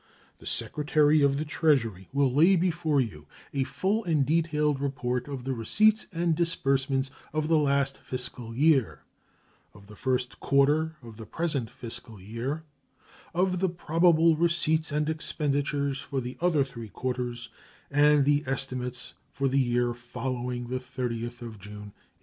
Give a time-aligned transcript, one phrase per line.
[0.39, 5.43] The Secretary of the Treasury will lay before you a full and detailed report of
[5.43, 9.03] the receipts and disbursements of the last fiscal year,
[9.75, 12.63] of the first quarter of the present fiscal year,
[13.35, 17.49] of the probable receipts and expenditures for the other three quarters,
[17.91, 22.01] and the estimates for the year following the 30th of June, 1866.